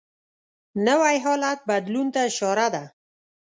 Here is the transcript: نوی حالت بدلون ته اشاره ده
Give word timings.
نوی 0.85 1.15
حالت 1.25 1.59
بدلون 1.69 2.07
ته 2.13 2.19
اشاره 2.29 2.67
ده 2.73 2.83